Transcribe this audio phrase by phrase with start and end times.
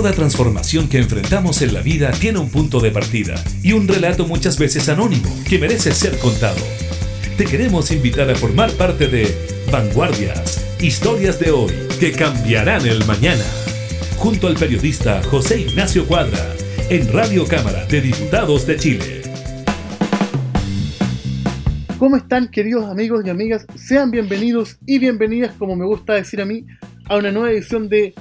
[0.00, 4.26] Toda transformación que enfrentamos en la vida tiene un punto de partida y un relato
[4.26, 6.56] muchas veces anónimo que merece ser contado.
[7.36, 9.30] Te queremos invitar a formar parte de
[9.70, 13.44] Vanguardias, historias de hoy que cambiarán el mañana,
[14.16, 16.48] junto al periodista José Ignacio Cuadra,
[16.88, 19.22] en Radio Cámara de Diputados de Chile.
[21.98, 23.66] ¿Cómo están queridos amigos y amigas?
[23.74, 26.64] Sean bienvenidos y bienvenidas, como me gusta decir a mí,
[27.04, 28.14] a una nueva edición de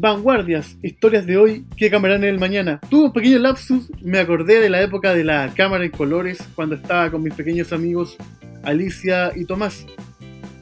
[0.00, 2.78] Vanguardias, historias de hoy que cambiarán en el mañana.
[2.88, 6.76] Tuve un pequeño lapsus, me acordé de la época de la cámara en colores cuando
[6.76, 8.16] estaba con mis pequeños amigos
[8.62, 9.86] Alicia y Tomás.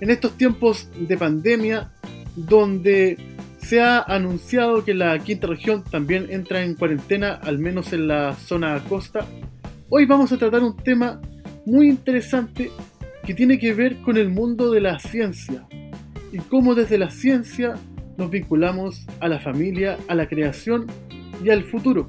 [0.01, 1.93] En estos tiempos de pandemia,
[2.35, 3.19] donde
[3.59, 8.35] se ha anunciado que la quinta región también entra en cuarentena, al menos en la
[8.37, 9.27] zona costa,
[9.91, 11.21] hoy vamos a tratar un tema
[11.67, 12.71] muy interesante
[13.23, 15.67] que tiene que ver con el mundo de la ciencia
[16.33, 17.75] y cómo desde la ciencia
[18.17, 20.87] nos vinculamos a la familia, a la creación
[21.43, 22.09] y al futuro.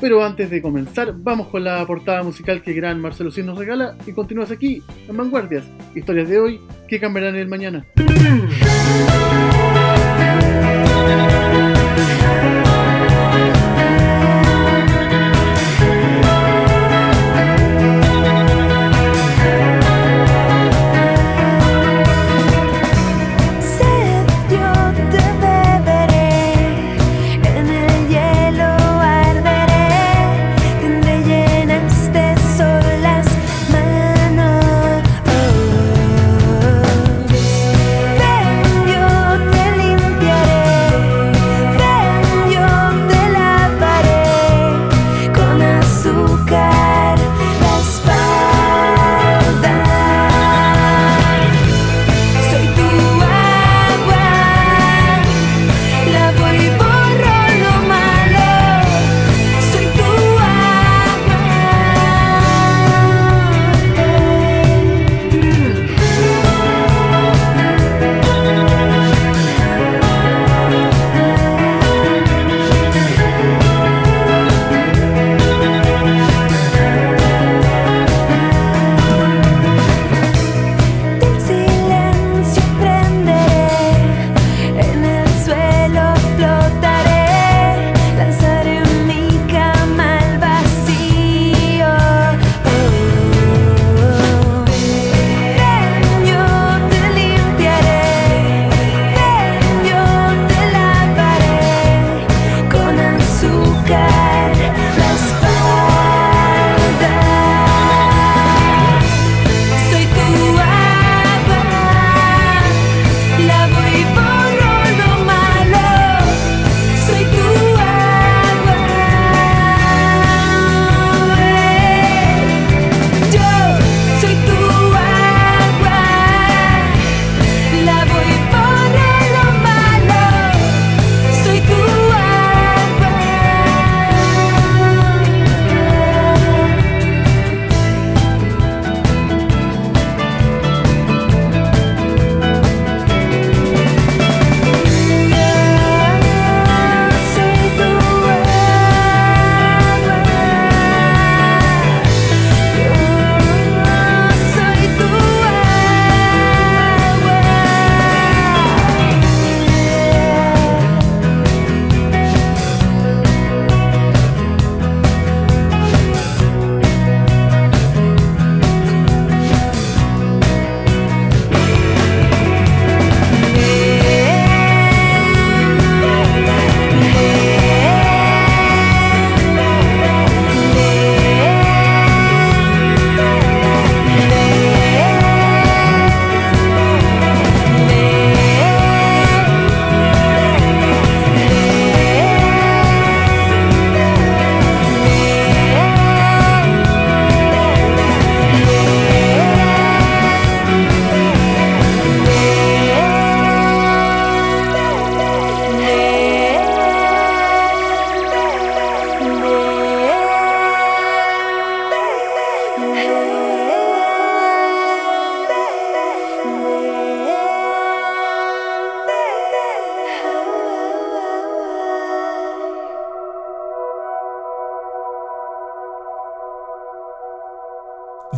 [0.00, 3.96] Pero antes de comenzar, vamos con la portada musical que gran Marcelo Cid nos regala
[4.06, 7.84] y continúas aquí, en Vanguardias, historias de hoy que cambiarán el mañana.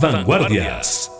[0.00, 1.12] Vanguardias.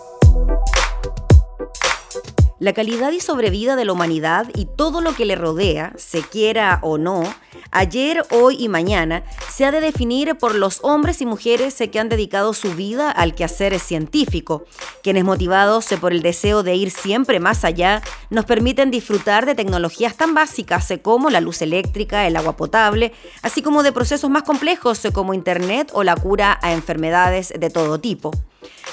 [2.57, 6.79] La calidad y sobrevida de la humanidad y todo lo que le rodea, se quiera
[6.81, 7.23] o no,
[7.73, 12.09] Ayer, hoy y mañana se ha de definir por los hombres y mujeres que han
[12.09, 14.65] dedicado su vida al quehacer científico,
[15.01, 20.17] quienes motivados por el deseo de ir siempre más allá, nos permiten disfrutar de tecnologías
[20.17, 25.01] tan básicas como la luz eléctrica, el agua potable, así como de procesos más complejos
[25.13, 28.31] como Internet o la cura a enfermedades de todo tipo.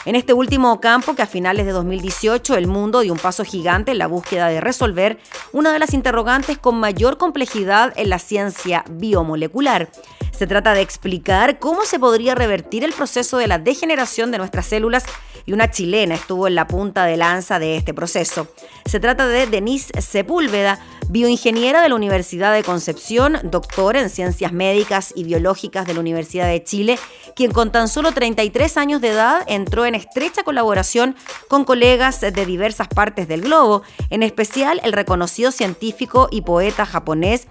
[0.04, 3.90] En este último campo, que a finales de 2018 el mundo dio un paso gigante
[3.90, 5.18] en la búsqueda de resolver
[5.52, 9.90] una de las interrogantes con mayor complejidad en la ciencia biomolecular.
[10.30, 14.66] Se trata de explicar cómo se podría revertir el proceso de la degeneración de nuestras
[14.66, 15.04] células
[15.46, 18.48] y una chilena estuvo en la punta de lanza de este proceso.
[18.84, 25.12] Se trata de Denise Sepúlveda, bioingeniera de la Universidad de Concepción, doctora en ciencias médicas
[25.16, 26.98] y biológicas de la Universidad de Chile,
[27.34, 31.16] quien con tan solo 33 años de edad entró en estrecha colaboración
[31.48, 37.48] con colegas de diversas partes del globo, en especial el reconocido científico y poeta japonés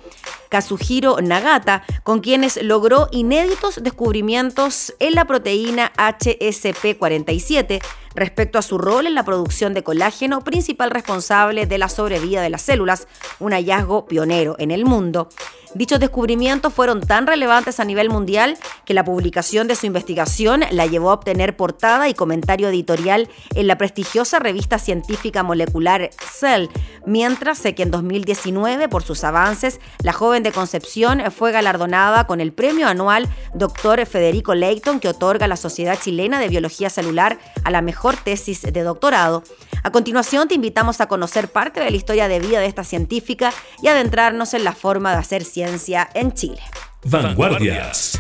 [0.50, 7.82] Kazuhiro Nagata, con quienes logró inéditos descubrimientos en la proteína HSP47
[8.18, 12.50] respecto a su rol en la producción de colágeno, principal responsable de la sobrevida de
[12.50, 13.08] las células,
[13.40, 15.30] un hallazgo pionero en el mundo.
[15.76, 20.88] Dichos descubrimientos fueron tan relevantes a nivel mundial que la publicación de su investigación la
[20.88, 26.70] llevó a obtener portada y comentario editorial en la prestigiosa revista científica molecular Cell,
[27.06, 32.54] mientras que en 2019, por sus avances, la joven de Concepción fue galardonada con el
[32.54, 34.06] premio anual Dr.
[34.08, 38.84] Federico Leighton que otorga la Sociedad Chilena de Biología Celular a la mejor tesis de
[38.84, 39.44] doctorado.
[39.84, 43.52] A continuación, te invitamos a conocer parte de la historia de vida de esta científica
[43.82, 46.60] y adentrarnos en la forma de hacer ciencia en Chile.
[47.06, 48.20] Vanguardias.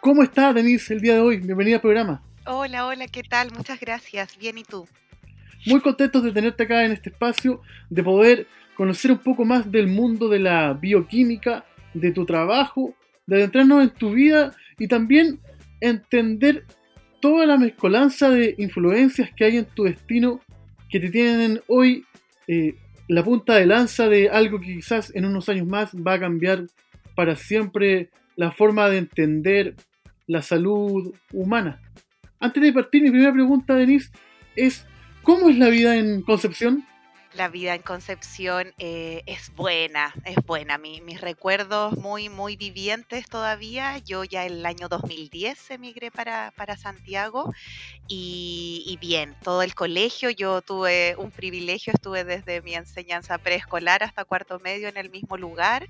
[0.00, 1.36] ¿Cómo está Denise el día de hoy?
[1.38, 2.22] Bienvenida al programa.
[2.46, 3.52] Hola, hola, ¿qué tal?
[3.52, 4.36] Muchas gracias.
[4.36, 4.88] Bien, ¿y tú?
[5.66, 9.86] Muy contentos de tenerte acá en este espacio, de poder conocer un poco más del
[9.86, 11.64] mundo de la bioquímica,
[11.94, 12.94] de tu trabajo,
[13.26, 15.40] de adentrarnos en tu vida y también
[15.80, 16.64] entender
[17.22, 20.40] toda la mezcolanza de influencias que hay en tu destino
[20.90, 22.04] que te tienen hoy
[22.48, 22.74] eh,
[23.06, 26.66] la punta de lanza de algo que quizás en unos años más va a cambiar
[27.14, 29.76] para siempre la forma de entender
[30.26, 31.80] la salud humana.
[32.40, 34.10] Antes de partir, mi primera pregunta, Denise,
[34.56, 34.84] es
[35.22, 36.84] ¿cómo es la vida en Concepción?
[37.34, 40.78] La vida en Concepción eh, es buena, es buena.
[40.78, 43.98] mis recuerdos muy, muy vivientes todavía.
[43.98, 47.52] Yo ya el año 2010 emigré para, para Santiago
[48.08, 54.24] y, bien, todo el colegio, yo tuve un privilegio, estuve desde mi enseñanza preescolar hasta
[54.24, 55.88] cuarto medio en el mismo lugar.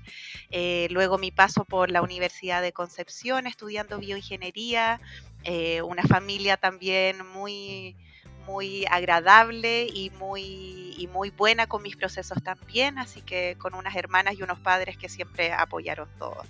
[0.51, 5.01] Eh, luego mi paso por la Universidad de Concepción estudiando bioingeniería,
[5.43, 7.97] eh, una familia también muy
[8.45, 13.95] muy agradable y muy, y muy buena con mis procesos también, así que con unas
[13.95, 16.43] hermanas y unos padres que siempre apoyaron todo.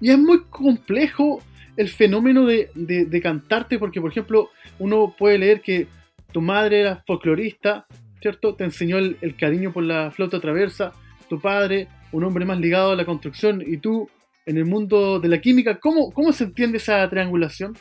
[0.00, 1.42] Y es muy complejo
[1.76, 5.86] el fenómeno de, de, cantarte, porque por ejemplo uno puede leer que
[6.32, 7.86] tu madre era folclorista,
[8.20, 8.54] ¿cierto?
[8.54, 10.92] Te enseñó el, cariño por la flauta traversa,
[11.28, 14.08] tu padre, un hombre más ligado a la construcción, y tú
[14.46, 17.76] en el mundo de la química, ¿cómo, cómo se entiende esa triangulación?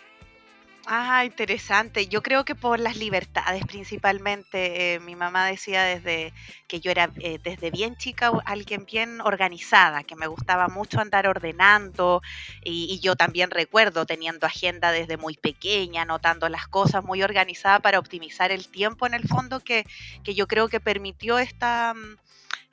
[0.92, 2.08] Ah, interesante.
[2.08, 4.96] Yo creo que por las libertades principalmente.
[4.96, 6.34] Eh, mi mamá decía desde
[6.68, 11.28] que yo era eh, desde bien chica alguien bien organizada, que me gustaba mucho andar
[11.28, 12.24] ordenando
[12.64, 18.00] y, yo también recuerdo teniendo agenda desde muy pequeña, anotando las cosas muy organizada para
[18.00, 19.86] optimizar el tiempo en el fondo que,
[20.24, 21.94] que yo creo que permitió esta...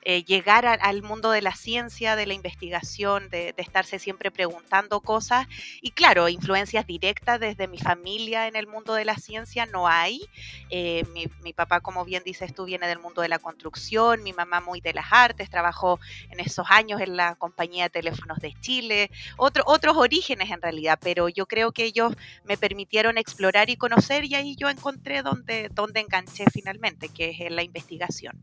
[0.09, 5.47] Eh, llegar al mundo de la ciencia, de la investigación, de, estarse siempre preguntando cosas.
[5.81, 10.21] Y claro, influencias directas desde mi familia en el mundo de la ciencia no hay.
[10.69, 11.03] Eh,
[11.43, 14.79] mi, papá, como bien dices tú, viene del mundo de la construcción, mi mamá muy
[14.79, 15.99] de las artes, trabajó
[16.29, 21.27] en esos años en la compañía de teléfonos de Chile, otros orígenes en realidad, pero
[21.27, 25.99] yo creo que ellos me permitieron explorar y conocer y ahí yo encontré donde, donde
[25.99, 28.39] enganché finalmente, que es en la investigación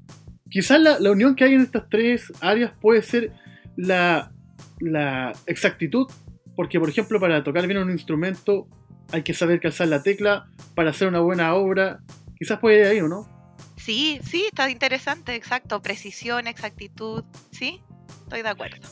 [0.54, 3.32] quizás la, unión que hay en estas tres áreas puede ser
[3.75, 4.30] la,
[5.46, 6.06] exactitud,
[6.54, 8.68] porque por ejemplo para tocar bien un instrumento
[9.11, 10.46] hay que saber calzar la tecla,
[10.76, 11.99] para hacer una buena obra,
[12.38, 13.28] quizás puede ir ahí o no.
[13.76, 17.80] Sí, sí, está interesante, exacto, precisión, exactitud, sí,
[18.23, 18.88] estoy de acuerdo.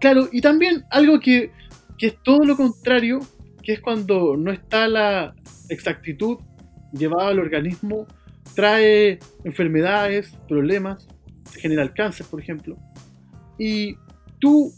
[0.00, 1.50] Claro, y también algo que,
[1.96, 3.20] que es todo lo contrario,
[3.62, 5.34] que es cuando no está la
[5.70, 6.40] exactitud
[6.92, 8.06] llevada al organismo
[8.56, 11.06] trae enfermedades, problemas,
[11.60, 12.76] genera el cáncer, por ejemplo.
[13.58, 13.96] Y
[14.40, 14.72] tú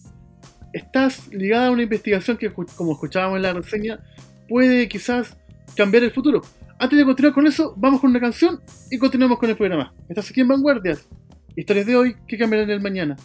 [0.74, 4.00] estás ligada a una investigación que, como escuchábamos en la reseña,
[4.48, 5.36] puede quizás
[5.76, 6.42] cambiar el futuro.
[6.78, 9.94] Antes de continuar con eso, vamos con una canción y continuamos con el programa.
[10.08, 11.08] Estás aquí en Vanguardias.
[11.56, 13.16] Historias de hoy que cambiarán el mañana.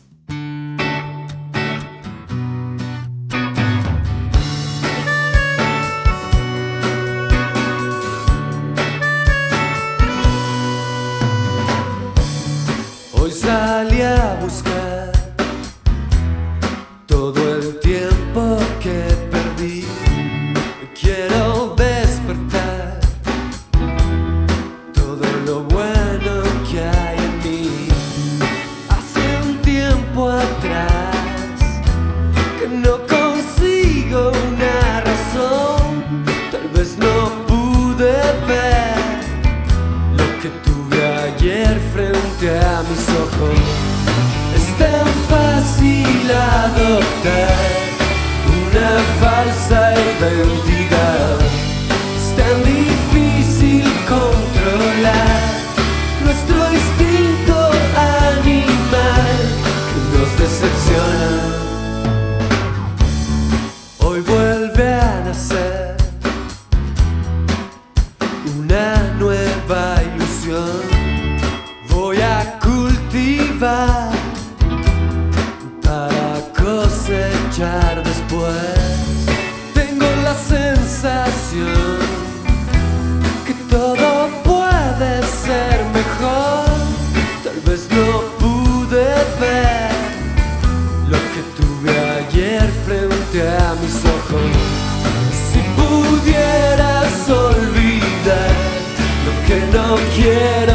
[100.16, 100.73] Quiero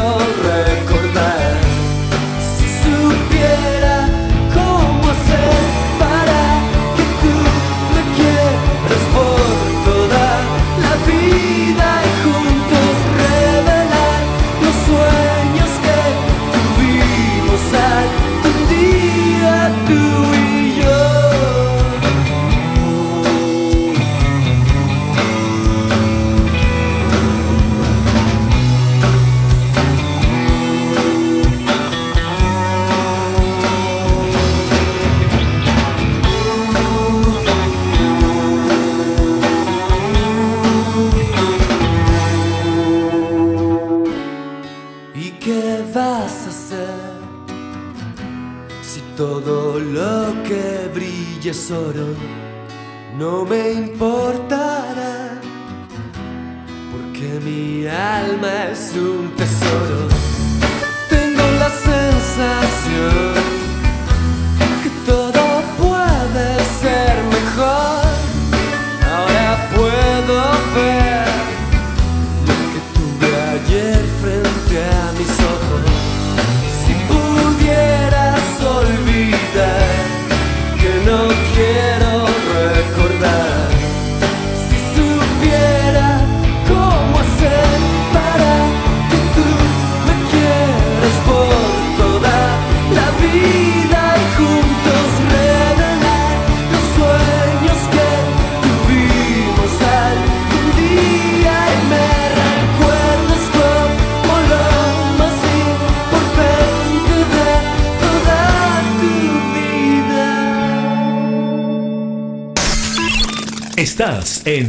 [114.45, 114.67] En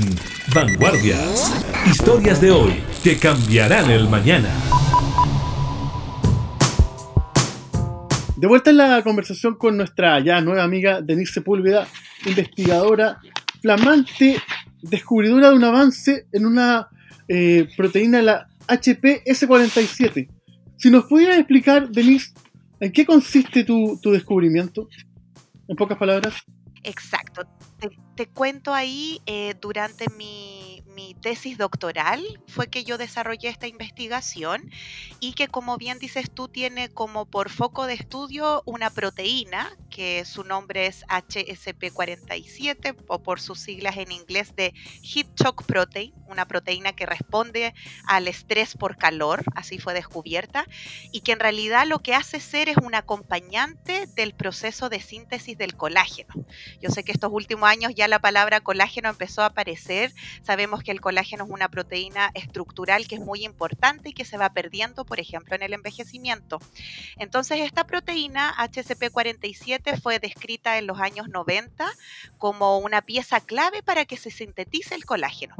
[0.54, 1.64] Vanguardias.
[1.86, 4.48] Historias de hoy que cambiarán el mañana.
[8.36, 11.86] De vuelta en la conversación con nuestra ya nueva amiga Denise Sepúlveda,
[12.26, 13.20] investigadora,
[13.62, 14.42] flamante,
[14.82, 16.88] descubridora de un avance en una
[17.28, 20.28] eh, proteína, la HPS47.
[20.76, 22.32] Si nos pudieras explicar, Denise,
[22.80, 24.88] ¿en qué consiste tu, tu descubrimiento?
[25.68, 26.34] En pocas palabras.
[26.82, 27.42] Exacto.
[28.20, 30.59] Te, cuento ahí, eh, durante mi,
[31.00, 34.70] mi tesis doctoral fue que yo desarrollé esta investigación
[35.18, 40.24] y que como bien dices tú tiene como por foco de estudio una proteína que
[40.26, 46.46] su nombre es HSP47 o por sus siglas en inglés de Heat Shock Protein, una
[46.46, 47.74] proteína que responde
[48.06, 50.66] al estrés por calor, así fue descubierta,
[51.12, 55.58] y que en realidad lo que hace ser es un acompañante del proceso de síntesis
[55.58, 56.34] del colágeno.
[56.80, 60.14] Yo sé que estos últimos años ya la palabra colágeno empezó a aparecer.
[60.42, 64.36] Sabemos que el colágeno es una proteína estructural que es muy importante y que se
[64.36, 66.60] va perdiendo, por ejemplo, en el envejecimiento.
[67.18, 71.88] Entonces, esta proteína HCP47 fue descrita en los años 90
[72.38, 75.54] como una pieza clave para que se sintetice el colágeno.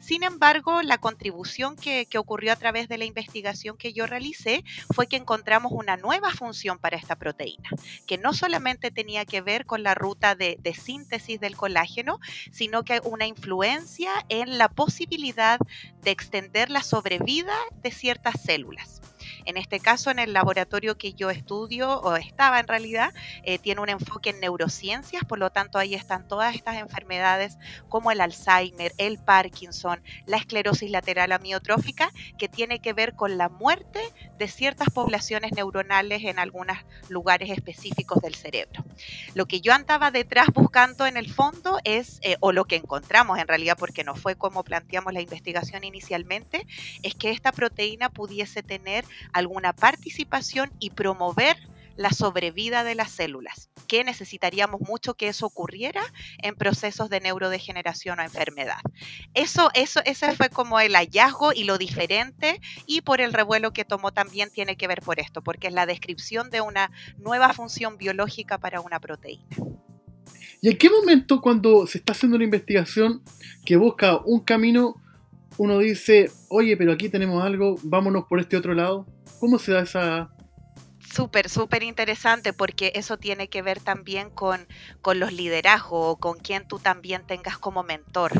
[0.00, 4.64] Sin embargo, la contribución que, que ocurrió a través de la investigación que yo realicé
[4.94, 7.70] fue que encontramos una nueva función para esta proteína,
[8.06, 12.20] que no solamente tenía que ver con la ruta de, de síntesis del colágeno,
[12.50, 15.58] sino que una influencia en la posibilidad
[16.02, 19.02] de extender la sobrevida de ciertas células.
[19.44, 23.80] En este caso, en el laboratorio que yo estudio, o estaba en realidad, eh, tiene
[23.80, 27.58] un enfoque en neurociencias, por lo tanto ahí están todas estas enfermedades
[27.88, 33.48] como el Alzheimer, el Parkinson, la esclerosis lateral amiotrófica, que tiene que ver con la
[33.48, 34.00] muerte
[34.38, 38.84] de ciertas poblaciones neuronales en algunos lugares específicos del cerebro.
[39.34, 43.38] Lo que yo andaba detrás buscando en el fondo es, eh, o lo que encontramos
[43.38, 46.66] en realidad, porque no fue como planteamos la investigación inicialmente,
[47.02, 51.56] es que esta proteína pudiese tener alguna participación y promover
[51.96, 56.02] la sobrevida de las células, que necesitaríamos mucho que eso ocurriera
[56.38, 58.80] en procesos de neurodegeneración o enfermedad.
[59.34, 63.84] Eso, eso, ese fue como el hallazgo y lo diferente y por el revuelo que
[63.84, 67.98] tomó también tiene que ver por esto, porque es la descripción de una nueva función
[67.98, 69.44] biológica para una proteína.
[70.60, 73.22] ¿Y en qué momento cuando se está haciendo una investigación
[73.64, 75.01] que busca un camino,
[75.58, 79.06] uno dice, oye, pero aquí tenemos algo, vámonos por este otro lado?
[79.40, 80.30] ¿Cómo se da esa,
[81.12, 84.66] Súper, súper interesante porque eso tiene que ver también con,
[85.02, 88.32] con los liderazgos o con quien tú también tengas como mentor.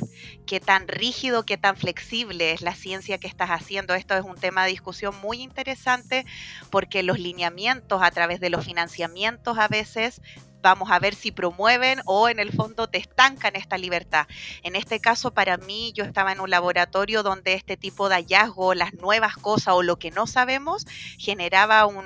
[0.46, 3.94] Qué tan rígido, qué tan flexible es la ciencia que estás haciendo.
[3.94, 6.24] Esto es un tema de discusión muy interesante
[6.70, 10.22] porque los lineamientos a través de los financiamientos a veces
[10.62, 14.26] vamos a ver si promueven o en el fondo te estancan esta libertad.
[14.62, 18.74] En este caso, para mí, yo estaba en un laboratorio donde este tipo de hallazgo,
[18.74, 20.86] las nuevas cosas o lo que no sabemos,
[21.18, 22.04] generaba un,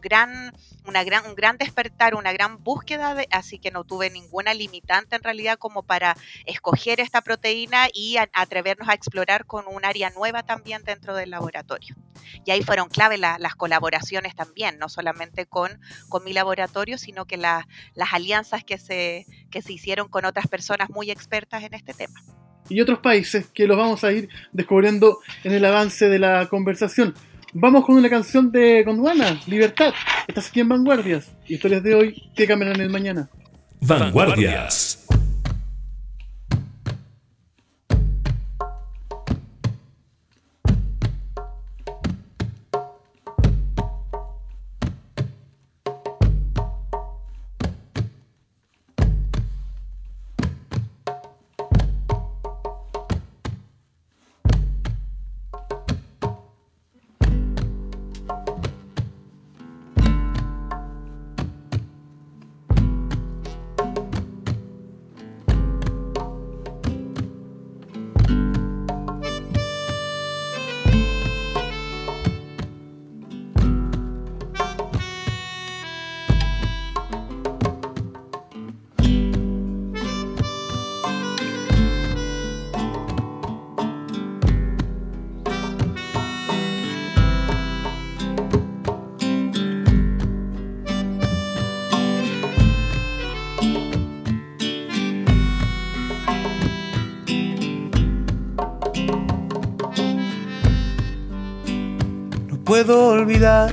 [0.00, 0.52] gran,
[0.86, 5.16] una gran, un gran despertar, una gran búsqueda, de, así que no tuve ninguna limitante
[5.16, 10.44] en realidad como para escoger esta proteína y atrevernos a explorar con un área nueva
[10.44, 11.96] también dentro del laboratorio.
[12.44, 17.36] Y ahí fueron clave las colaboraciones también, no solamente con, con mi laboratorio, sino que
[17.94, 22.20] las alianzas que se, que se hicieron con otras personas muy expertas en este tema.
[22.68, 27.14] Y otros países que los vamos a ir descubriendo en el avance de la conversación.
[27.52, 29.94] Vamos con una canción de Gondwana, Libertad.
[30.26, 31.30] Estás aquí en Vanguardias.
[31.46, 33.30] Historias de hoy que cambiarán el mañana.
[33.80, 35.05] Vanguardias.
[102.76, 103.72] Puedo olvidar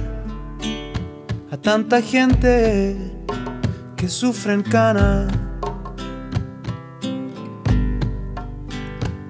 [1.52, 2.96] a tanta gente
[3.98, 5.28] que sufre en cana.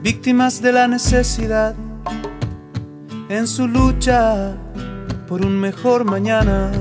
[0.03, 1.73] Víctimas de la necesidad
[3.29, 4.55] en su lucha
[5.27, 6.71] por un mejor mañana.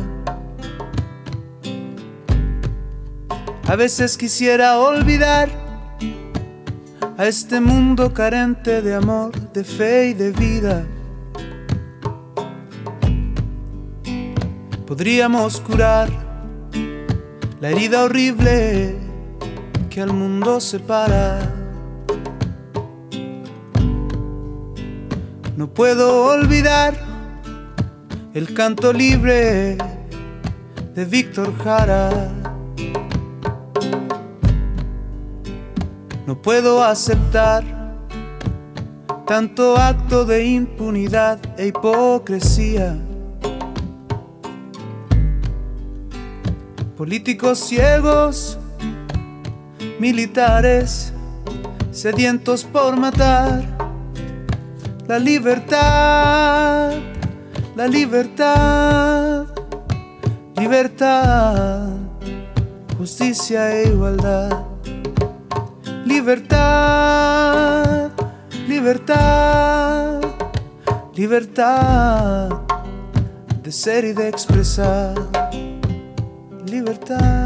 [3.68, 5.48] A veces quisiera olvidar
[7.16, 10.84] a este mundo carente de amor, de fe y de vida
[14.92, 16.10] podríamos curar
[17.62, 18.94] la herida horrible
[19.88, 21.40] que al mundo separa.
[25.56, 26.94] No puedo olvidar
[28.34, 29.78] el canto libre
[30.94, 32.10] de Víctor Jara.
[36.26, 37.64] No puedo aceptar
[39.26, 42.98] tanto acto de impunidad e hipocresía.
[47.02, 48.56] Políticos ciegos,
[49.98, 51.12] militares
[51.90, 53.76] sedientos por matar.
[55.08, 56.92] La libertad,
[57.74, 59.46] la libertad,
[60.56, 61.88] libertad,
[62.96, 64.62] justicia e igualdad.
[66.06, 66.52] Libertad,
[68.68, 70.20] libertad,
[71.16, 72.48] libertad
[73.60, 75.41] de ser y de expresar
[76.82, 77.41] libertad.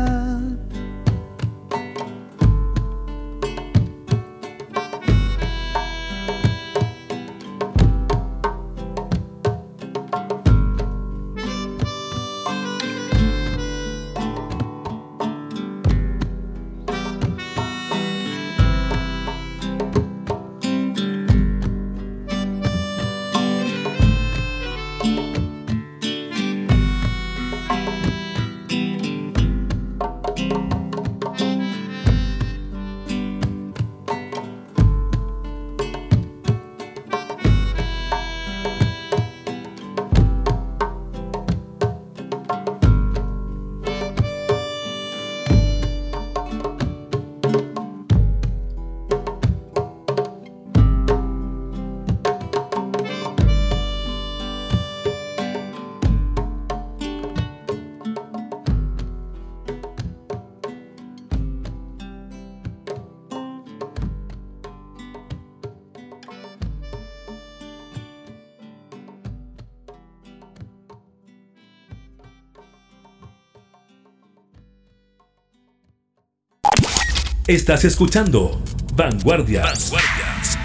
[77.48, 78.60] Estás escuchando
[78.96, 79.92] Vanguardias.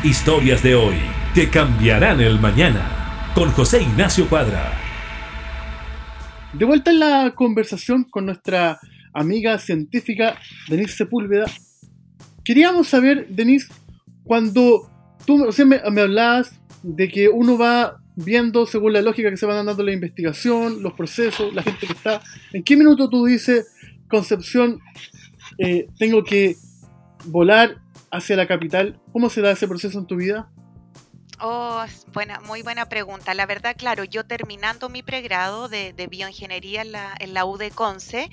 [0.03, 0.95] Historias de hoy
[1.35, 3.31] que cambiarán el mañana.
[3.35, 4.73] Con José Ignacio Cuadra.
[6.53, 8.79] De vuelta en la conversación con nuestra
[9.13, 10.39] amiga científica
[10.69, 11.45] Denise Sepúlveda.
[12.43, 13.67] Queríamos saber, Denise,
[14.23, 14.89] cuando
[15.27, 19.45] tú o me, me hablabas de que uno va viendo según la lógica que se
[19.45, 22.23] van dando la investigación, los procesos, la gente que está.
[22.53, 23.67] ¿En qué minuto tú dices,
[24.07, 24.79] Concepción,
[25.59, 26.55] eh, tengo que
[27.25, 27.81] volar
[28.11, 28.99] hacia la capital?
[29.11, 30.49] ¿Cómo se da ese proceso en tu vida?
[31.43, 33.33] Oh, buena, muy buena pregunta.
[33.33, 38.29] La verdad, claro, yo terminando mi pregrado de, bioingeniería en la, en Conce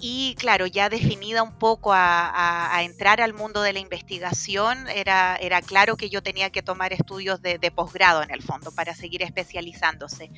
[0.00, 5.60] y claro, ya definida un poco a, entrar al mundo de la investigación, era, era
[5.60, 10.30] claro que yo tenía que tomar estudios de, posgrado en el fondo para seguir especializándose.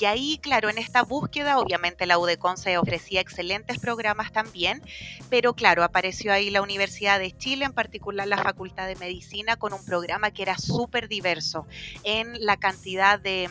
[0.00, 4.82] Y ahí, claro, en esta búsqueda, obviamente la Conce ofrecía excelentes programas también,
[5.30, 9.72] pero claro, apareció ahí la Universidad de Chile, en particular la Facultad de Medicina, con
[9.72, 11.66] un programa que era súper diverso
[12.02, 13.48] en la cantidad de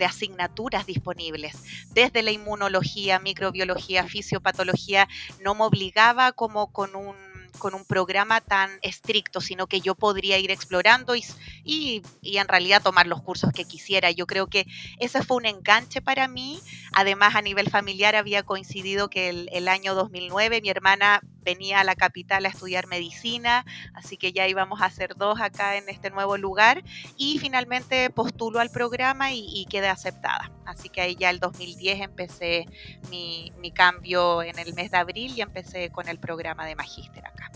[0.00, 5.06] de asignaturas disponibles, desde la inmunología, microbiología, fisiopatología,
[5.44, 10.38] no me obligaba como con un con un programa tan estricto, sino que yo podría
[10.38, 11.24] ir explorando y,
[11.64, 14.10] y, en realidad tomar los cursos que quisiera.
[14.10, 14.66] Yo creo que
[14.98, 16.60] ese fue un enganche para mí.
[16.92, 21.84] Además, a nivel familiar había coincidido que el, el año 2009 mi hermana venía a
[21.84, 26.10] la capital a estudiar medicina, así que ya íbamos a hacer dos acá en este
[26.10, 26.84] nuevo lugar
[27.16, 30.52] y finalmente postulo al programa y, y quedé aceptada.
[30.70, 32.66] Así que ahí ya el 2010 empecé
[33.10, 37.26] mi, mi cambio en el mes de abril y empecé con el programa de magíster
[37.26, 37.50] acá.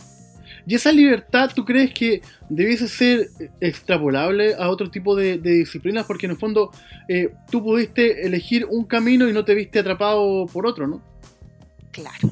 [0.66, 3.28] ¿Y esa libertad tú crees que debiese ser
[3.60, 6.06] extrapolable a otro tipo de, disciplinas?
[6.06, 6.70] Porque en el fondo
[7.08, 11.02] eh, tú pudiste elegir un camino y no te viste atrapado por otro, ¿no?
[11.92, 12.30] Claro.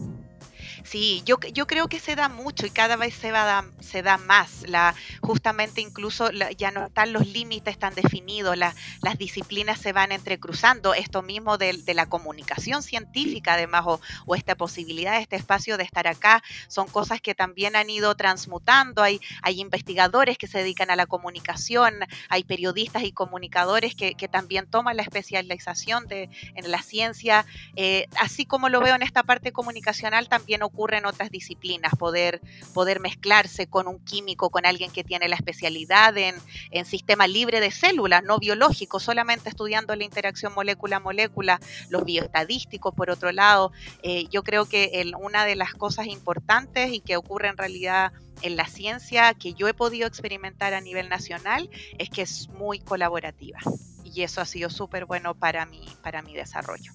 [0.93, 4.19] Sí, yo, yo creo que se da mucho y cada vez se, va se da
[4.19, 4.69] más.
[4.69, 8.75] La, justamente incluso ya no están los límites tan definidos, las
[9.17, 10.93] disciplinas se van entrecruzando.
[10.93, 13.85] Esto mismo de, la comunicación científica, además,
[14.27, 19.03] o, esta posibilidad, este espacio de estar acá, son cosas que también han ido transmutando.
[19.03, 21.95] Hay, hay investigadores que se dedican a la comunicación,
[22.29, 27.47] hay periodistas y comunicadores que, también toman la especialización de, en la ciencia.
[27.77, 32.41] Eh, así como lo veo en esta parte comunicacional, también ocurre en otras disciplinas, poder,
[32.75, 36.35] poder mezclarse con un químico, con alguien que tiene la especialidad en,
[36.71, 43.11] en sistema libre de células, no biológico, solamente estudiando la interacción molécula-molécula, los bioestadísticos, por
[43.11, 43.73] otro lado.
[44.03, 48.57] Eh, yo creo que una de las cosas importantes y que ocurre en realidad en
[48.57, 53.59] la ciencia que yo he podido experimentar a nivel nacional es que es muy colaborativa
[54.05, 56.93] y eso ha sido súper bueno para mi, para mi desarrollo.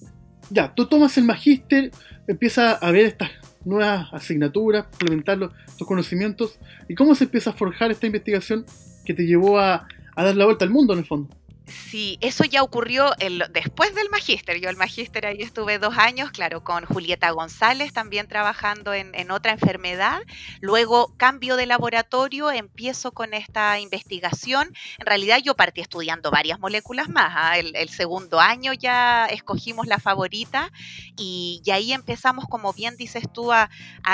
[0.50, 1.90] Ya, tú tomas el magíster,
[2.26, 3.30] empiezas a ver estas
[3.64, 6.58] nuevas asignaturas, implementar los, tus conocimientos.
[6.88, 8.64] ¿Y cómo se empieza a forjar esta investigación
[9.04, 11.37] que te llevó a, a dar la vuelta al mundo en el fondo?
[11.68, 14.60] Sí, eso ya ocurrió el, después del magíster.
[14.60, 19.52] Yo el magíster ahí estuve dos años, claro, con Julieta González también trabajando en, otra
[19.52, 20.20] enfermedad.
[20.60, 24.72] Luego cambio de laboratorio, empiezo con esta investigación.
[24.98, 27.32] En realidad yo partí estudiando varias moléculas más.
[27.36, 27.58] ¿ah?
[27.58, 30.70] El, segundo año ya escogimos la favorita
[31.16, 33.68] y, ahí empezamos, como bien dices tú, a,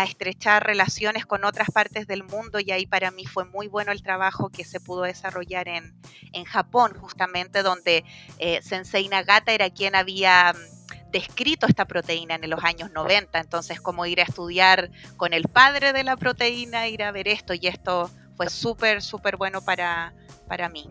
[0.05, 4.03] estrechar relaciones con otras partes del mundo y ahí para mí fue muy bueno el
[4.03, 5.95] trabajo que se pudo desarrollar en,
[6.33, 8.05] en Japón justamente donde
[8.39, 13.81] eh, Sensei Nagata era quien había mm, descrito esta proteína en los años 90, entonces
[13.81, 17.67] como ir a estudiar con el padre de la proteína, ir a ver esto y
[17.67, 20.13] esto fue súper, súper bueno para,
[20.49, 20.89] para mí.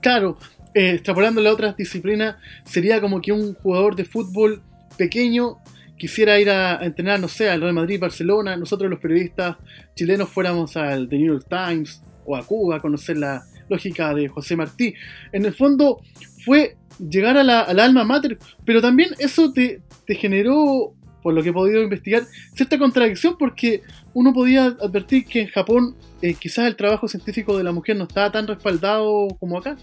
[0.00, 0.38] Claro,
[0.72, 4.62] eh, extrapolando la otra disciplina, sería como que un jugador de fútbol
[4.96, 5.58] pequeño
[5.96, 9.56] quisiera ir a, entrenar, no sé, al Real Madrid, Barcelona, nosotros los periodistas
[9.94, 14.28] chilenos fuéramos al The New York Times o a Cuba a conocer la, lógica de
[14.28, 14.94] José Martí.
[15.32, 16.02] En el fondo
[16.44, 21.50] fue llegar a la, al alma mater, pero también eso te, generó, por lo que
[21.50, 23.82] he podido investigar, cierta contradicción porque
[24.14, 28.04] uno podía advertir que en Japón eh, quizás el trabajo científico de la mujer no
[28.04, 29.76] estaba tan respaldado como acá.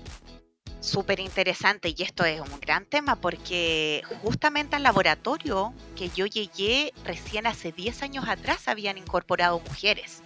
[0.80, 6.92] Súper interesante y esto es un gran tema porque justamente al laboratorio que yo llegué
[7.06, 10.22] recién hace 10 años atrás habían incorporado mujeres.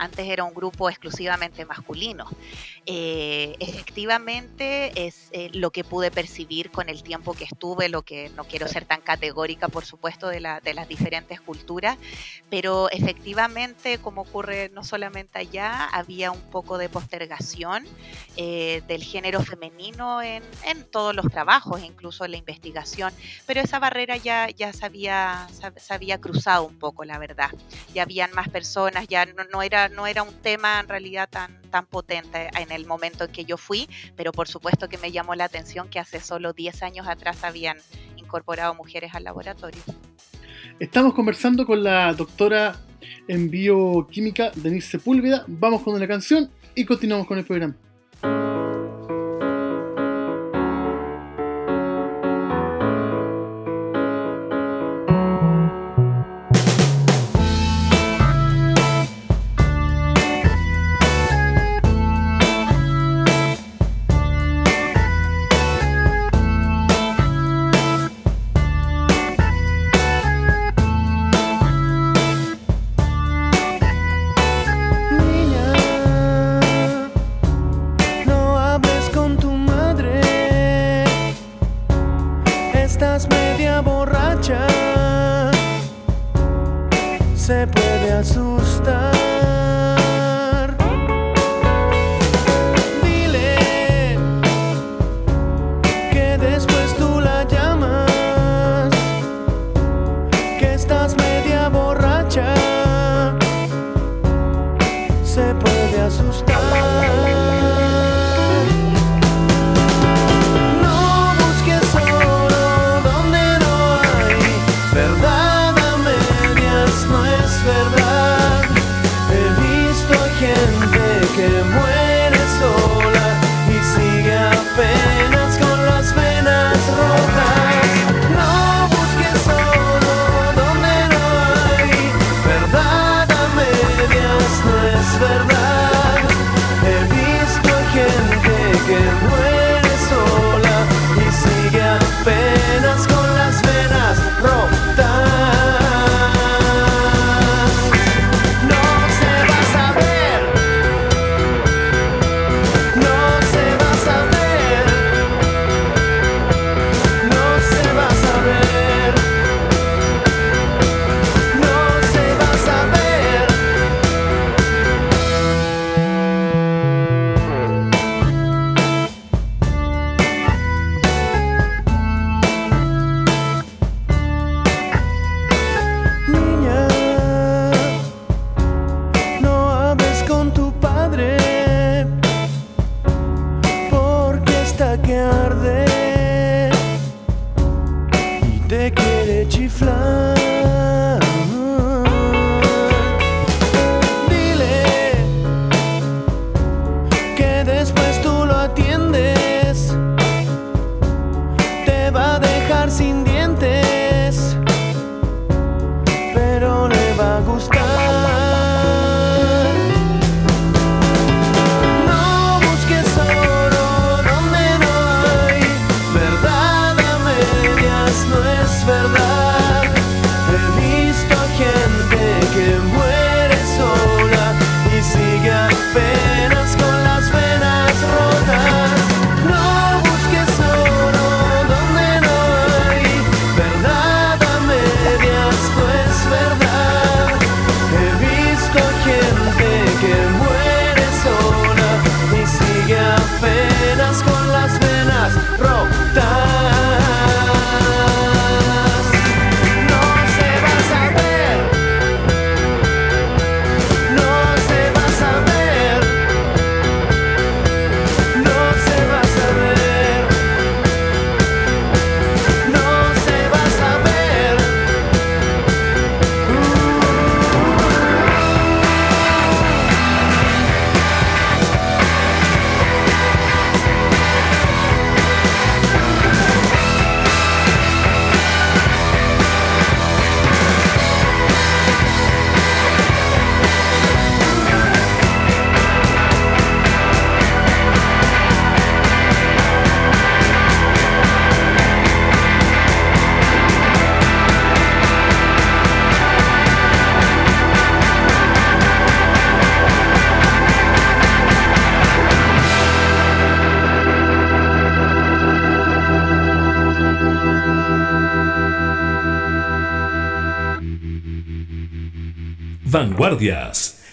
[0.00, 2.26] Antes era un grupo exclusivamente masculino.
[2.86, 8.30] Eh, efectivamente es eh, lo que pude percibir con el tiempo que estuve, lo que
[8.30, 11.98] no quiero ser tan categórica, por supuesto, de, la, de las diferentes culturas,
[12.48, 17.84] pero efectivamente, como ocurre no solamente allá, había un poco de postergación
[18.36, 23.12] eh, del género femenino en, en, todos los trabajos, incluso en la investigación,
[23.46, 27.50] pero esa barrera ya, ya se, había, se había cruzado un poco, la verdad.
[27.94, 31.59] Ya habían más personas, ya no, no era no era un tema en realidad tan,
[31.70, 35.34] tan potente en el momento en que yo fui, pero por supuesto que me llamó
[35.34, 37.78] la atención que hace solo 10 años atrás habían
[38.16, 39.80] incorporado mujeres al laboratorio.
[40.78, 42.76] Estamos conversando con la doctora
[43.28, 47.76] en bioquímica Denise Sepúlveda, vamos con una canción y continuamos con el programa.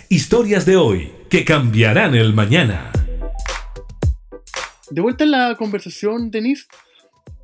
[0.10, 2.92] Historias de hoy que cambiarán el mañana.
[4.92, 6.66] De vuelta en la conversación, Denise,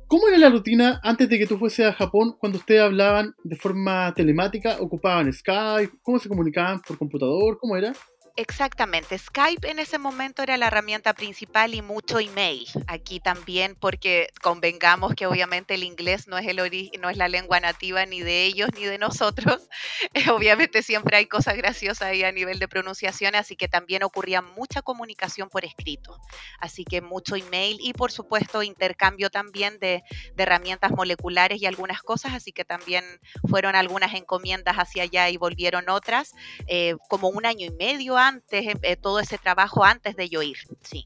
[0.06, 3.56] ¿cómo era la rutina antes de que tú fuese a Japón cuando ustedes hablaban de
[3.56, 4.76] forma telemática?
[4.78, 5.98] ¿Ocupaban Skype?
[6.00, 7.58] ¿Cómo se comunicaban por computador?
[7.60, 7.92] ¿Cómo era?
[8.36, 9.16] Exactamente.
[9.16, 12.66] Skype en ese momento era la herramienta principal y mucho email.
[12.88, 16.56] Aquí también porque convengamos que obviamente el inglés no es el
[17.00, 19.68] no es la lengua nativa ni de ellos ni de nosotros.
[20.34, 24.82] obviamente siempre hay cosas graciosas ahí a nivel de pronunciación, así que también ocurría mucha
[24.82, 26.18] comunicación por escrito.
[26.58, 30.02] Así que mucho email y por supuesto intercambio también de,
[30.36, 33.04] herramientas moleculares y algunas cosas, así que también
[33.48, 36.32] fueron algunas encomiendas hacia allá y volvieron otras,
[36.66, 40.42] eh, como un año y medio antes, eh, eh, todo ese trabajo antes de yo
[40.42, 41.04] ir, sí.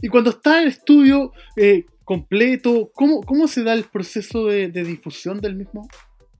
[0.00, 5.40] Y cuando está el estudio eh, completo, ¿cómo, ¿cómo se da el proceso de difusión
[5.40, 5.88] del mismo?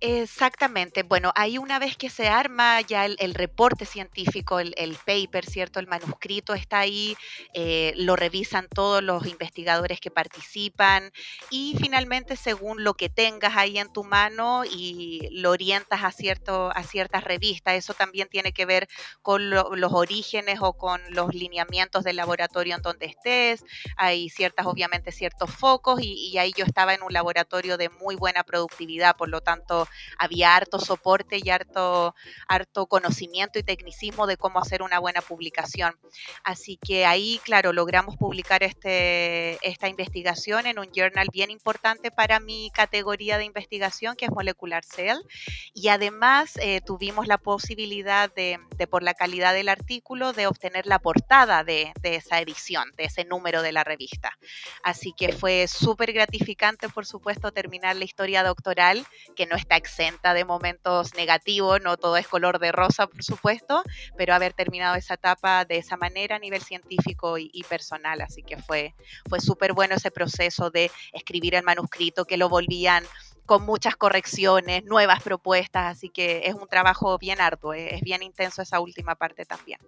[0.04, 1.04] Exactamente.
[1.04, 5.78] Bueno, ahí una vez que se arma ya el, reporte científico, el, paper, ¿cierto?
[5.78, 7.16] El manuscrito está ahí,
[7.54, 11.12] eh, lo revisan todos los investigadores que participan
[11.50, 16.72] y finalmente según lo que tengas ahí en tu mano y lo orientas a, cierto,
[16.74, 18.88] a ciertas revistas, eso también tiene que ver
[19.22, 23.64] con los orígenes o con los lineamientos del laboratorio en donde estés.
[23.96, 28.16] Hay ciertas, obviamente, ciertos focos y, y ahí yo estaba en un laboratorio de muy
[28.16, 29.86] buena productividad, por lo tanto
[30.18, 32.14] había harto soporte y harto,
[32.48, 35.98] harto conocimiento y tecnicismo de cómo hacer una buena publicación.
[36.44, 42.40] Así que ahí, claro, logramos publicar este, esta investigación en un journal bien importante para
[42.40, 45.18] mi categoría de investigación, que es Molecular Cell.
[45.74, 48.58] Y además eh, tuvimos la posibilidad de,
[48.90, 53.24] por la calidad del artículo, de obtener la portada de, de esa edición, de ese
[53.24, 54.38] número de la revista.
[54.82, 60.32] Así que fue súper gratificante, por supuesto, terminar la historia doctoral, que no está exenta
[60.34, 63.82] de momentos negativos, no todo es color de rosa, por supuesto,
[64.16, 68.56] pero haber terminado esa etapa de esa manera a nivel científico y, personal, así que
[68.56, 68.94] fue,
[69.28, 73.04] fue súper bueno ese proceso de escribir el manuscrito, que lo volvían
[73.44, 78.62] con muchas correcciones, nuevas propuestas, así que es un trabajo bien arduo, es bien intenso
[78.62, 79.80] esa última parte también.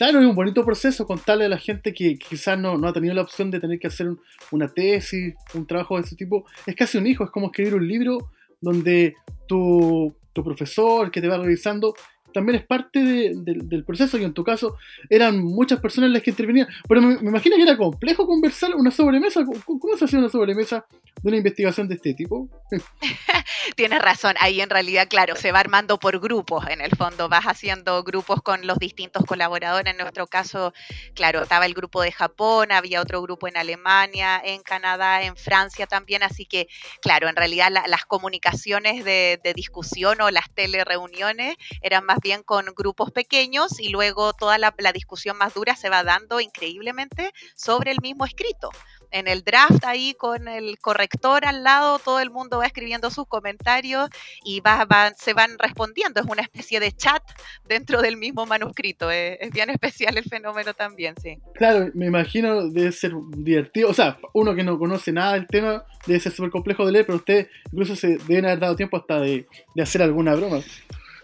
[0.00, 3.12] Claro, es un bonito proceso contarle a la gente que quizás no, no ha tenido
[3.14, 4.08] la opción de tener que hacer
[4.50, 6.46] una tesis, un trabajo de ese tipo.
[6.66, 9.14] Es casi un hijo, es como escribir un libro donde
[9.46, 11.94] tu, tu profesor que te va revisando
[12.32, 14.76] también es parte del proceso y en tu caso
[15.08, 16.68] eran muchas personas las que intervenían.
[16.88, 19.44] Pero me, imagino que era complejo conversar una sobremesa.
[19.64, 20.84] ¿Cómo, se hace una sobremesa
[21.22, 22.48] de una investigación de este tipo?
[23.76, 27.44] Tienes razón, ahí en realidad, claro, se va armando por grupos, en el fondo vas
[27.44, 29.92] haciendo grupos con los distintos colaboradores.
[29.92, 30.72] En nuestro caso,
[31.14, 35.86] claro, estaba el grupo de Japón, había otro grupo en Alemania, en Canadá, en Francia
[35.86, 36.68] también, así que,
[37.02, 43.10] claro, en realidad las comunicaciones de discusión o las telereuniones eran más bien con grupos
[43.10, 48.24] pequeños y luego toda la, discusión más dura se va dando increíblemente sobre el mismo
[48.24, 48.70] escrito.
[49.12, 53.26] En el draft ahí con el corrector al lado, todo el mundo va escribiendo sus
[53.26, 54.08] comentarios
[54.44, 56.20] y va, se van respondiendo.
[56.20, 57.22] Es una especie de chat
[57.66, 59.10] dentro del mismo manuscrito.
[59.10, 61.38] Es, es bien especial el fenómeno también, sí.
[61.54, 63.90] Claro, me imagino debe ser divertido.
[63.90, 67.06] O sea, uno que no conoce nada del tema debe ser súper complejo de leer,
[67.06, 70.62] pero usted incluso se deben haber dado tiempo hasta de, de hacer alguna broma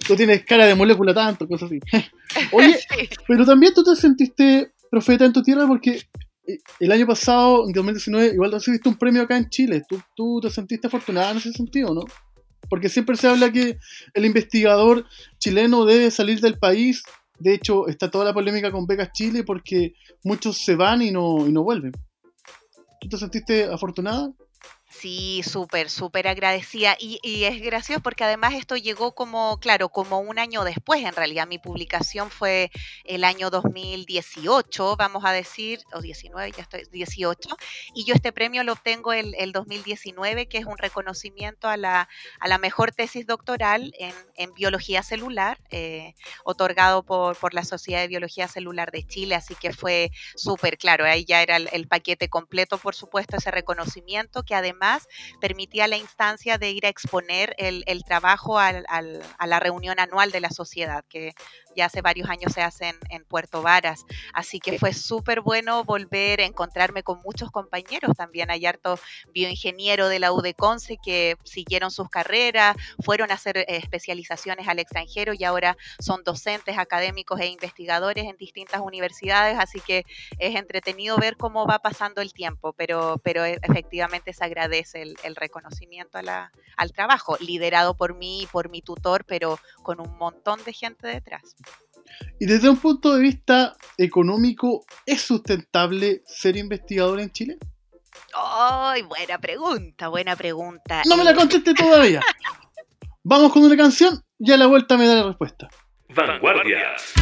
[0.06, 1.80] tú tienes cara de molécula tanto, cosas así.
[2.52, 2.78] Oye,
[3.28, 6.00] pero también tú te sentiste profeta en tu tierra porque
[6.46, 9.82] eh, el año pasado, en 2019, igual recibiste un premio acá en Chile.
[9.88, 12.04] ¿Tú, tú te sentiste afortunada en ese sentido, ¿no?
[12.68, 13.78] Porque siempre se habla que
[14.14, 15.04] el investigador
[15.38, 17.02] chileno debe salir del país.
[17.38, 19.94] De hecho, está toda la polémica con Becas Chile porque
[20.24, 21.92] muchos se van y no, y no vuelven.
[23.00, 24.32] ¿Tú te sentiste afortunada?
[24.88, 26.96] Sí, súper, súper agradecida.
[26.98, 31.46] Y, es gracioso porque además esto llegó como, claro, como un año después en realidad.
[31.46, 32.70] Mi publicación fue
[33.04, 37.56] el año 2018, vamos a decir, o 19, ya estoy, 18.
[37.94, 42.08] Y yo este premio lo obtengo el, el 2019, que es un reconocimiento a la,
[42.38, 44.14] a la mejor tesis doctoral en,
[44.54, 46.14] biología celular, eh,
[46.44, 49.34] otorgado por, por la Sociedad de Biología Celular de Chile.
[49.34, 54.44] Así que fue súper claro, ahí ya era el paquete completo, por supuesto, ese reconocimiento
[54.44, 54.75] que además
[55.40, 60.50] permitía la instancia de ir a exponer el, trabajo a la reunión anual de la
[60.50, 61.34] sociedad, que
[61.76, 64.06] ya hace varios años se hace en, Puerto Varas.
[64.32, 68.16] Así que fue súper bueno volver a encontrarme con muchos compañeros.
[68.16, 68.98] También hay harto
[69.32, 75.34] bioingeniero de la UDECONCE que siguieron sus carreras, fueron a hacer eh, especializaciones al extranjero
[75.34, 79.58] y ahora son docentes, académicos e investigadores en distintas universidades.
[79.58, 80.06] Así que
[80.38, 85.36] es entretenido ver cómo va pasando el tiempo, pero, pero e, efectivamente se agradece el,
[85.36, 90.72] reconocimiento al trabajo, liderado por mí y por mi tutor, pero con un montón de
[90.72, 91.56] gente detrás.
[92.38, 97.56] Y desde un punto de vista económico, ¿es sustentable ser investigador en Chile?
[98.34, 101.02] ¡Ay, buena pregunta, buena pregunta!
[101.06, 102.20] No me la conteste todavía.
[103.22, 105.68] Vamos con una canción y a la vuelta me da la respuesta.
[106.14, 107.14] Vanguardias.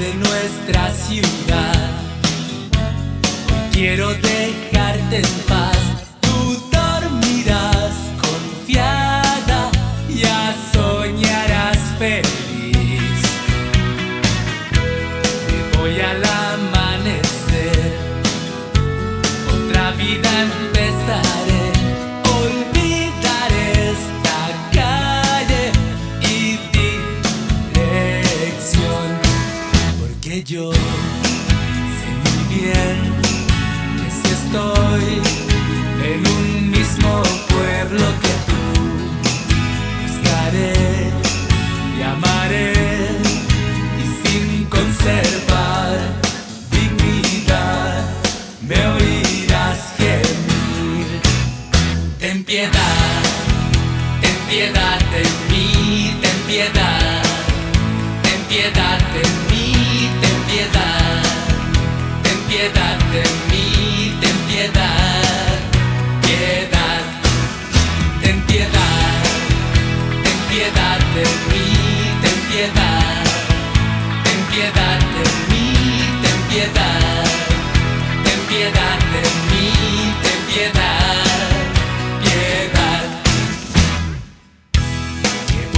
[0.00, 1.90] De nuestra ciudad.
[3.52, 5.79] Hoy quiero dejarte en paz.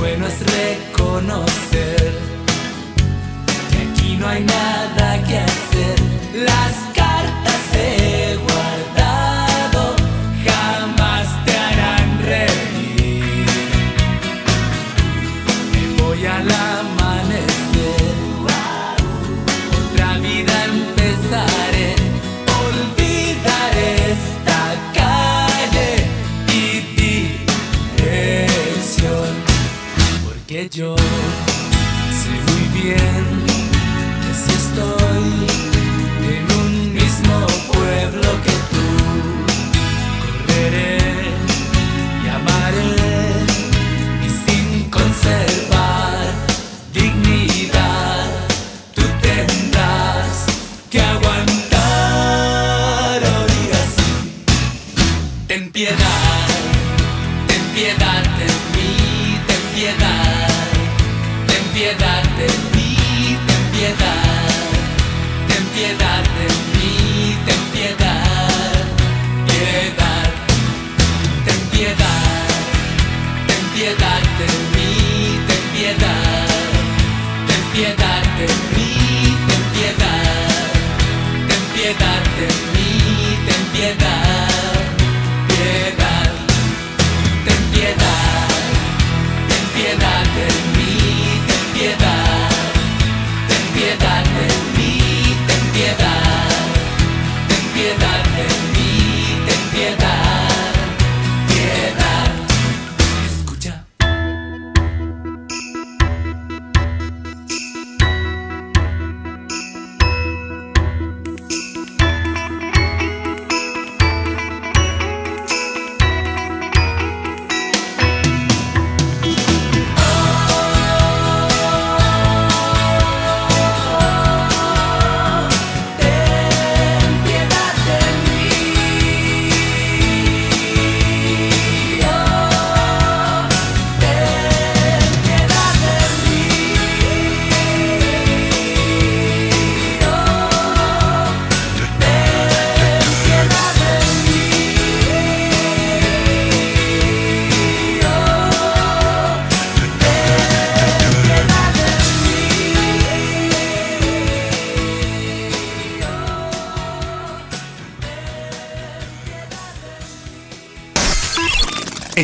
[0.03, 2.13] Bueno es reconocer
[3.71, 6.03] que aquí no hay nada que hacer.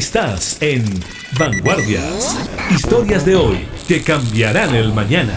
[0.09, 0.83] Estás en
[1.39, 2.39] Vanguardias.
[2.71, 5.35] Historias de hoy que cambiarán el mañana.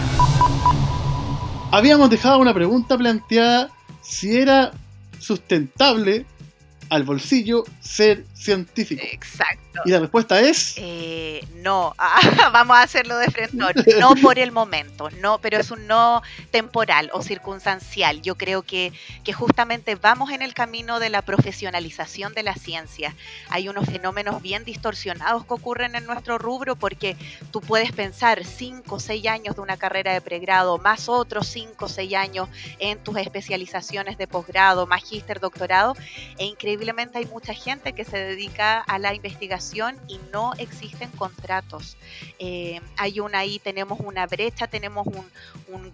[1.72, 3.70] Habíamos dejado una pregunta planteada
[4.02, 4.72] si era
[5.20, 6.26] sustentable
[6.88, 9.04] al bolsillo ser científico.
[9.12, 9.82] Exacto.
[9.84, 11.96] Y la respuesta es Eh, no,
[12.54, 13.58] vamos a hacerlo de frente.
[14.00, 18.22] No por el momento, no, pero es un no temporal o circunstancial.
[18.22, 18.92] Yo creo que,
[19.24, 23.16] que justamente vamos en el camino de la profesionalización de la ciencia.
[23.50, 27.16] Hay unos fenómenos bien distorsionados que ocurren en nuestro rubro porque
[27.52, 31.86] tú puedes pensar 5 o 6 años de una carrera de pregrado, más otros 5
[31.86, 32.50] o 6 años
[32.80, 35.96] en tus especializaciones de posgrado, magíster, doctorado,
[36.38, 41.51] e increíblemente hay mucha gente que se dedica a la investigación y no existen contratos.
[42.40, 45.30] Eh, hay una ahí, tenemos una brecha, tenemos un,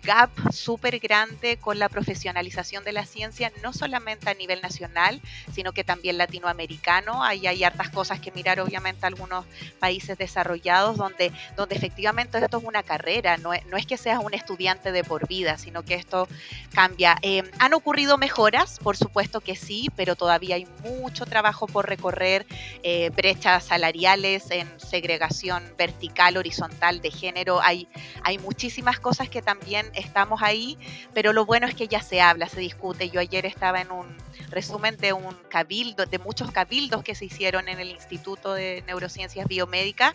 [0.04, 5.20] gap súper grande con la profesionalización de la ciencia, no solamente a nivel nacional,
[5.54, 7.24] sino que también latinoamericano.
[7.24, 9.46] Ahí hay hartas cosas que mirar, obviamente, algunos
[9.80, 14.20] países desarrollados donde, donde efectivamente esto es una carrera, no es, no es que seas
[14.24, 16.28] un estudiante de por vida, sino que esto
[16.74, 17.18] cambia.
[17.22, 18.80] Eh, ¿Han ocurrido mejoras?
[18.80, 22.46] Por supuesto que sí, pero todavía hay mucho trabajo por recorrer,
[22.84, 25.47] eh, brechas salariales en segregación
[25.78, 27.88] vertical, horizontal de género, hay,
[28.24, 30.78] hay muchísimas cosas que también estamos ahí,
[31.14, 33.10] pero lo bueno es que ya se habla, se discute.
[33.10, 34.16] Yo ayer estaba en un
[34.50, 39.48] resumen de un cabildo, de muchos cabildos que se hicieron en el Instituto de Neurociencias
[39.48, 40.14] Biomédicas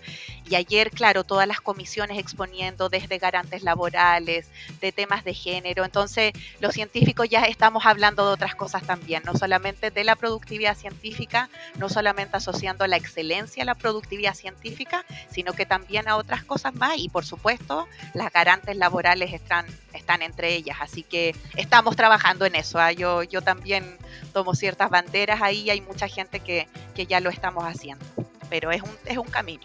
[0.48, 4.48] y ayer, claro, todas las comisiones exponiendo desde garantes laborales,
[4.80, 5.84] de temas de género.
[5.84, 10.76] Entonces, los científicos ya estamos hablando de otras cosas también, no solamente de la productividad
[10.76, 16.44] científica, no solamente asociando la excelencia a la productividad científica, sino que también a otras
[16.44, 20.78] cosas más y, por supuesto, las garantes laborales están, están entre ellas.
[20.80, 22.78] Así que estamos trabajando en eso.
[22.78, 22.92] ¿ah?
[22.92, 23.96] Yo, yo también
[24.32, 28.04] tomo ciertas banderas ahí, hay mucha gente que, que ya lo estamos haciendo,
[28.48, 29.62] pero es un, es un camino.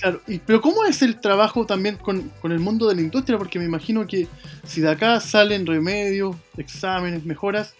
[0.00, 3.36] Claro, pero ¿cómo es el trabajo también con, con el mundo de la industria?
[3.36, 4.28] Porque me imagino que
[4.64, 7.74] si de acá salen remedios, exámenes, mejoras,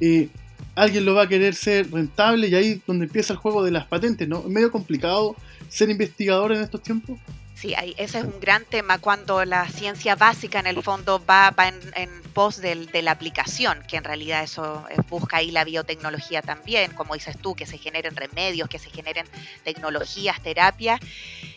[0.00, 0.28] eh,
[0.74, 3.70] alguien lo va a querer ser rentable y ahí es donde empieza el juego de
[3.70, 4.40] las patentes, ¿no?
[4.40, 5.36] Es medio complicado
[5.68, 7.18] ser investigador en estos tiempos.
[7.58, 11.68] Sí, ese es un gran tema cuando la ciencia básica en el fondo va, va
[11.68, 15.64] en, en pos del- de la aplicación, que en realidad eso eh, busca ahí la
[15.64, 19.26] biotecnología también, como dices tú, que se generen remedios, que se generen
[19.64, 21.00] tecnologías, terapias,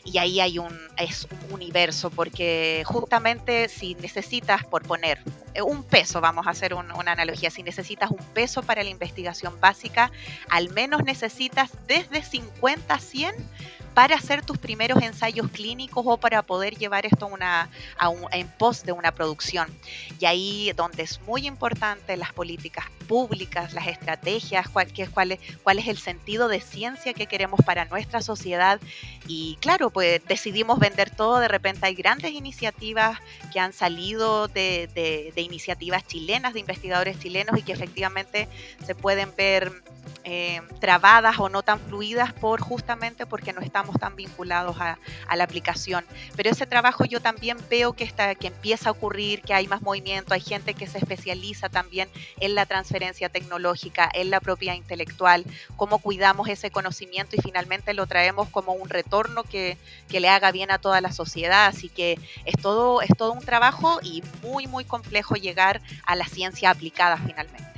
[0.05, 5.21] y ahí hay un, es un universo, porque justamente si necesitas, por poner
[5.53, 8.89] eh, un peso, vamos a hacer un- una analogía, si necesitas un peso para la
[8.89, 10.13] investigación básica,
[10.49, 13.35] al menos necesitas desde 50 a 100
[13.99, 18.47] para hacer tus primeros ensayos clínicos o para poder llevar esto una, a un- en
[18.47, 19.67] pos de una producción.
[20.21, 25.39] Y ahí donde es muy importante las políticas públicas, las estrategias, cuál, qué- cuál, es,
[25.63, 28.79] cuál es el sentido de ciencia que queremos para nuestra sociedad.
[29.27, 33.19] Y claro, pues decidimos vender todo, de repente hay grandes iniciativas
[33.51, 38.47] que han salido de, de- de iniciativas chilenas, de investigadores chilenos y que efectivamente
[38.85, 39.73] se pueden ver
[40.31, 45.35] eh, trabadas o no tan fluidas por justamente porque no estamos tan vinculados a, a
[45.35, 46.05] la aplicación.
[46.35, 49.81] Pero ese trabajo yo también veo que, está, que empieza a ocurrir, que hay más
[49.81, 52.09] movimiento, hay gente que se especializa también
[52.39, 58.05] en la transferencia tecnológica, en la propiedad intelectual, cómo cuidamos ese conocimiento y finalmente lo
[58.05, 61.65] traemos como un retorno que, que le haga bien a toda la sociedad.
[61.65, 66.25] Así que es todo, es todo un trabajo y muy, muy complejo llegar a la
[66.25, 67.68] ciencia aplicada finalmente.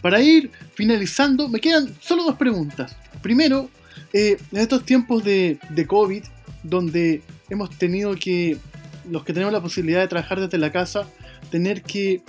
[0.00, 2.96] Para ir finalizando, me quedan solo dos preguntas.
[3.22, 3.68] Primero,
[4.12, 6.22] eh, en estos tiempos de, COVID,
[6.62, 8.56] donde hemos tenido que,
[9.10, 11.06] los que tenemos la posibilidad de trabajar desde la casa,
[11.50, 12.22] tener que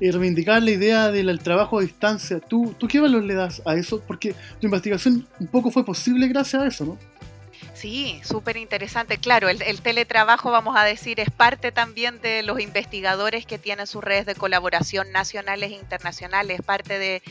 [0.00, 3.62] eh, reivindicar la idea del el trabajo a distancia, ¿tú, ¿tú qué valor le das
[3.64, 4.02] a eso?
[4.06, 6.98] Porque tu investigación un poco fue posible gracias a eso, ¿no?
[7.80, 9.16] Sí, súper interesante.
[9.16, 13.86] Claro, el, el teletrabajo, vamos a decir, es parte también de los investigadores que tienen
[13.86, 17.22] sus redes de colaboración nacionales e internacionales, parte de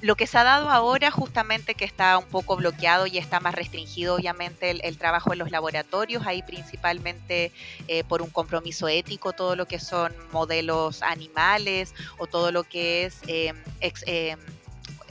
[0.00, 3.54] lo que se ha dado ahora, justamente que está un poco bloqueado y está más
[3.54, 7.52] restringido, obviamente, el, el trabajo en los laboratorios, ahí principalmente
[7.86, 13.04] eh, por un compromiso ético, todo lo que son modelos animales o todo lo que
[13.04, 14.36] es eh, ex- eh,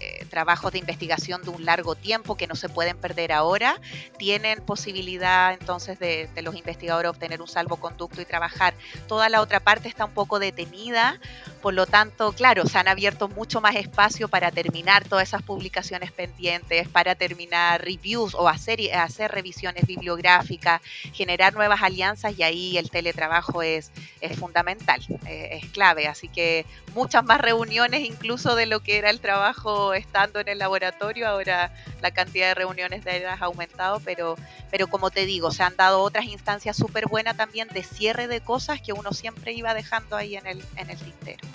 [0.02, 3.80] eh, trabajos de investigación de un largo tiempo que no se pueden perder ahora,
[4.18, 8.74] tienen posibilidad entonces de, de los investigadores obtener un salvoconducto y trabajar.
[9.08, 11.20] Toda la otra parte está un poco detenida,
[11.62, 16.12] por lo tanto, claro, se han abierto mucho más espacio para terminar todas esas publicaciones
[16.12, 20.82] pendientes, para terminar reviews o hacer, hacer revisiones bibliográficas,
[21.14, 23.91] generar nuevas alianzas y ahí el teletrabajo es,
[24.22, 26.07] es fundamental, eh, es clave.
[26.07, 30.57] Así que muchas más reuniones incluso de lo que era el trabajo estando en el
[30.57, 31.28] laboratorio.
[31.28, 34.36] Ahora la cantidad de reuniones de ha aumentado, pero,
[34.70, 38.41] pero como te digo, se han dado otras instancias súper buenas también de cierre de
[38.41, 41.51] cosas que uno siempre iba dejando ahí en el, en el tintero.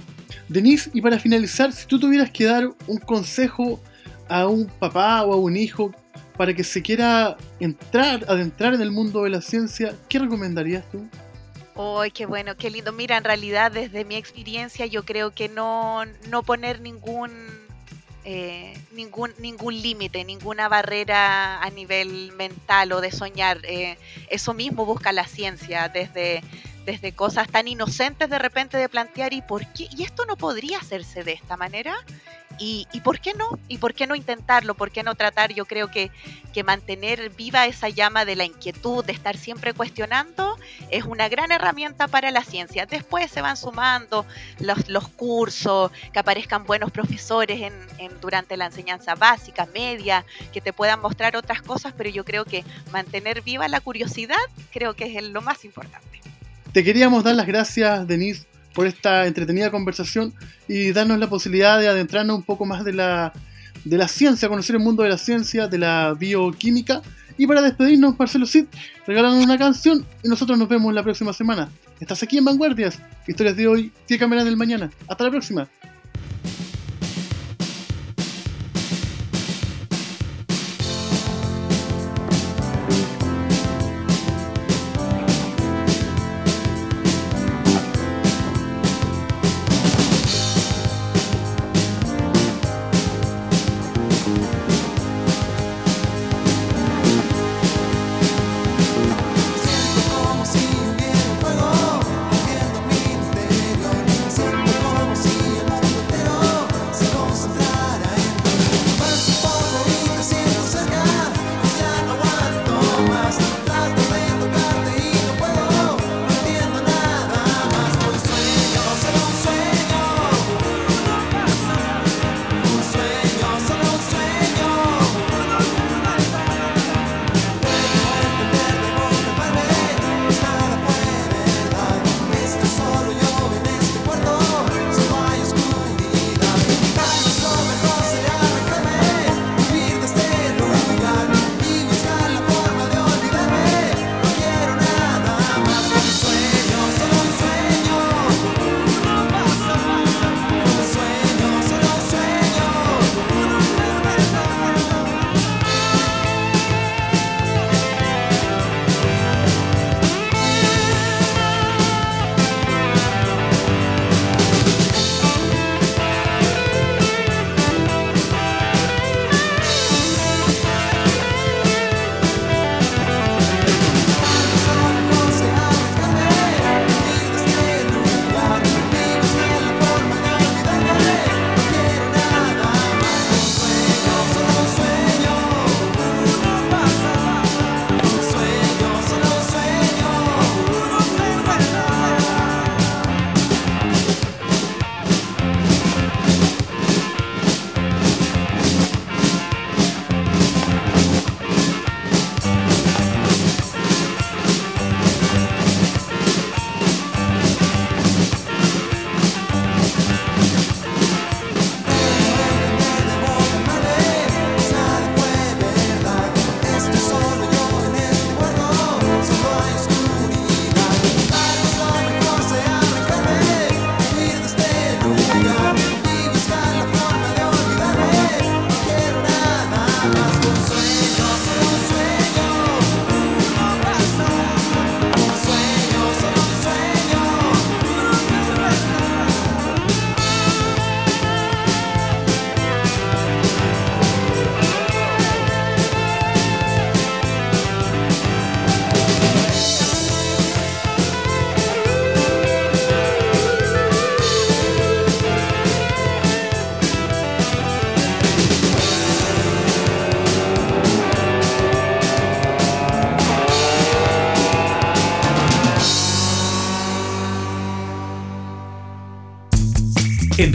[0.48, 3.80] Denise, y para finalizar, si tú tuvieras que dar un consejo
[4.28, 5.92] a un papá o a un hijo
[6.36, 11.06] para que se quiera entrar, adentrar en el mundo de la ciencia, ¿qué recomendarías tú?
[11.76, 12.92] ¡Ay, qué bueno, qué lindo!
[12.92, 17.32] Mira, en realidad desde mi experiencia yo creo que no, no poner ningún,
[18.24, 23.58] eh, ningún, ningún límite, ninguna barrera a nivel mental o de soñar.
[23.64, 23.98] eh,
[24.30, 26.42] eso mismo busca la ciencia, desde,
[26.86, 30.78] desde cosas tan inocentes de repente de plantear y por qué, y esto no podría
[30.78, 31.94] hacerse de esta manera.
[32.58, 33.58] Y, y por qué no?
[33.68, 34.72] ¿Y por qué no intentarlo?
[34.72, 35.52] ¿Por qué no tratar?
[35.52, 36.10] Yo creo que,
[36.54, 40.56] que mantener viva esa llama de la inquietud, de estar siempre cuestionando,
[40.90, 42.86] es una gran herramienta para la ciencia.
[42.86, 44.24] Después se van sumando
[44.58, 50.72] los, los cursos, que aparezcan buenos profesores en, durante la enseñanza básica, media, que te
[50.72, 54.36] puedan mostrar otras cosas, pero yo creo que mantener viva la curiosidad
[54.72, 56.22] creo que es lo más importante.
[56.76, 60.34] Te queríamos dar las gracias, Denise, por esta entretenida conversación
[60.68, 63.32] y darnos la posibilidad de adentrarnos un poco más de la,
[63.86, 67.00] de la ciencia, conocer el mundo de la ciencia, de la bioquímica.
[67.38, 68.66] Y para despedirnos, Marcelo Cid,
[69.06, 71.70] regalan una canción y nosotros nos vemos la próxima semana.
[71.98, 74.90] Estás aquí en Vanguardias, historias de hoy, que cambiarán el mañana.
[75.08, 75.66] Hasta la próxima.